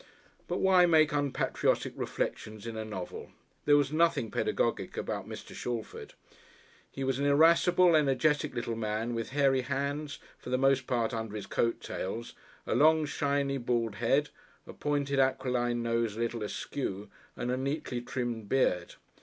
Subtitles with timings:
[0.47, 3.33] But why make unpatriotic reflections in a novel?
[3.65, 5.53] There was nothing pedagogic about Mr.
[5.53, 6.15] Shalford.
[6.89, 11.35] He was an irascible, energetic little man, with hairy hands, for the most part under
[11.35, 12.33] his coat tails,
[12.65, 14.29] a long, shiny, bald head,
[14.65, 17.07] a pointed, aquiline nose a little askew,
[17.37, 18.95] and a neatly trimmed beard.